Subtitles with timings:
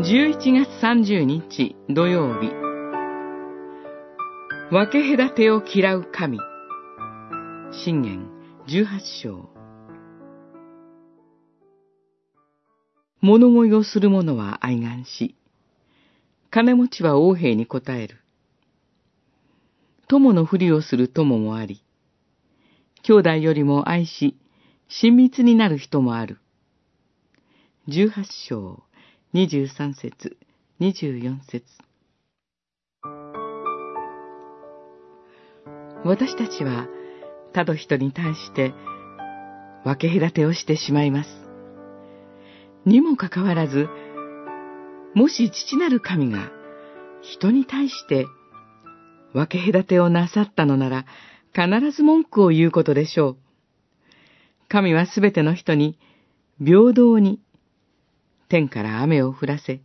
[0.00, 2.50] 11月30日土曜日
[4.72, 6.40] 分け隔てを嫌う神
[7.70, 8.28] 信玄
[8.66, 9.48] 18章
[13.22, 15.36] 物乞いをする者は愛願し、
[16.50, 18.16] 金持ちは王兵に答える。
[20.08, 21.84] 友のふりをする友もあり、
[23.02, 24.36] 兄弟よりも愛し、
[24.88, 26.38] 親密になる人もある。
[27.86, 28.82] 十八章、
[29.36, 30.36] 二十三節、
[30.78, 31.64] 二十四節。
[36.04, 36.86] 私たちは、
[37.52, 38.72] 他と人に対して、
[39.82, 41.28] 分け隔てをしてしまいます。
[42.86, 43.88] にもかかわらず、
[45.14, 46.52] もし父なる神が
[47.20, 48.26] 人に対して
[49.32, 51.06] 分け隔てをなさったのなら、
[51.52, 53.36] 必ず文句を言うことでしょう。
[54.68, 55.98] 神はすべての人に
[56.64, 57.40] 平等に
[58.54, 59.80] 天から雨を降らせ、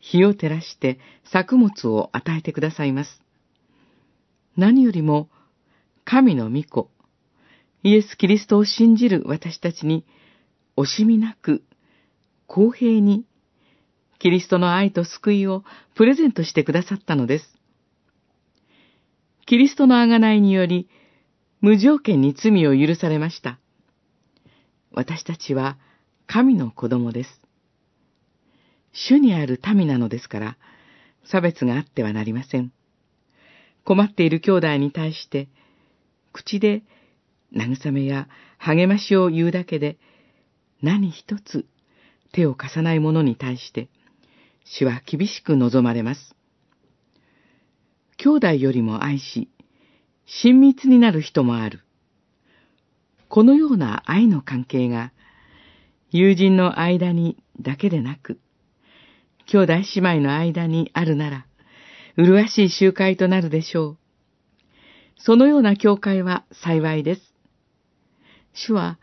[0.00, 0.98] 火を照らして
[1.32, 3.22] 作物を与えてくださいます。
[4.54, 5.30] 何よりも
[6.04, 6.90] 神の御子、
[7.82, 10.04] イエス・キリストを信じる私たちに
[10.76, 11.62] 惜しみなく
[12.46, 13.24] 公平に、
[14.18, 15.64] キリストの愛と救いを
[15.94, 17.46] プレゼントしてくださったのです。
[19.46, 20.90] キリストの贖いにより、
[21.62, 23.58] 無条件に罪を許されました。
[24.92, 25.78] 私たちは
[26.26, 27.40] 神の子供です。
[28.92, 30.56] 主にある民なのですから、
[31.24, 32.72] 差別があってはなりません。
[33.84, 35.48] 困っている兄弟に対して、
[36.32, 36.82] 口で
[37.52, 39.98] 慰めや励ましを言うだけで、
[40.82, 41.66] 何一つ
[42.32, 43.88] 手を貸さない者に対して、
[44.64, 46.34] 主は厳しく望まれます。
[48.16, 49.48] 兄弟よりも愛し、
[50.26, 51.80] 親密になる人もある。
[53.28, 55.12] このような愛の関係が、
[56.10, 58.38] 友人の間にだけでなく、
[59.50, 61.46] 兄弟姉妹の間にあるなら、
[62.16, 63.98] 麗しい集会となるでしょう。
[65.16, 67.22] そのような教会は幸いです。
[68.54, 69.00] 主は、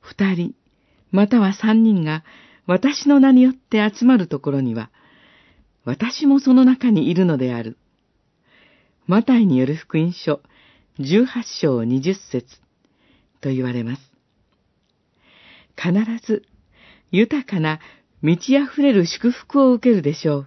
[0.00, 0.54] 二人、
[1.12, 2.24] または三人が
[2.66, 4.90] 私の名によって集まるところには、
[5.86, 7.78] 私もその中にいるのである。
[9.06, 10.42] マタイによる福音書、
[10.98, 11.26] 18
[11.62, 12.44] 章20節
[13.40, 14.02] と言われます。
[15.74, 15.94] 必
[16.26, 16.42] ず、
[17.10, 17.80] 豊かな
[18.22, 20.46] 満ち溢れる祝福を受けるでしょう。